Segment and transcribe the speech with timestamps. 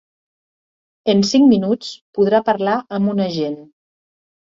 [1.11, 3.61] En cinc minuts podrà parlar amb un agent.